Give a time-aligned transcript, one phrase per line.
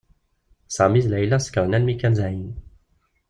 [0.75, 2.51] Sami d Layla sekren almi kan dayen.